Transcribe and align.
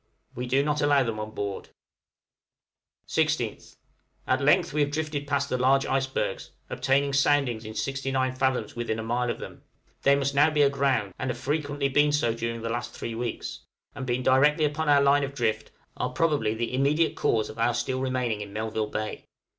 We 0.33 0.47
do 0.47 0.63
not 0.63 0.81
allow 0.81 1.03
them 1.03 1.19
on 1.19 1.29
board. 1.35 1.69
16th. 3.07 3.75
At 4.25 4.41
length 4.41 4.73
we 4.73 4.81
have 4.81 4.89
drifted 4.89 5.27
past 5.27 5.47
the 5.47 5.59
large 5.59 5.85
icebergs, 5.85 6.49
obtaining 6.71 7.13
soundings 7.13 7.65
in 7.65 7.75
69 7.75 8.33
fathoms 8.33 8.75
within 8.75 8.97
a 8.97 9.03
mile 9.03 9.29
of 9.29 9.37
them; 9.37 9.61
they 10.01 10.15
must 10.15 10.33
now 10.33 10.49
be 10.49 10.63
aground, 10.63 11.13
and 11.19 11.29
have 11.29 11.37
frequently 11.37 11.87
been 11.87 12.11
so 12.11 12.33
during 12.33 12.63
the 12.63 12.67
last 12.69 12.95
three 12.95 13.13
weeks; 13.13 13.59
and 13.93 14.07
being 14.07 14.23
directly 14.23 14.65
upon 14.65 14.89
our 14.89 15.03
line 15.03 15.23
of 15.23 15.35
drift, 15.35 15.69
are 15.95 16.09
probably 16.09 16.55
the 16.55 16.73
immediate 16.73 17.15
cause 17.15 17.47
of 17.47 17.59
our 17.59 17.75
still 17.75 17.99
remaining 18.01 18.41
in 18.41 18.51
Melville 18.51 18.87
Bay. 18.89 19.25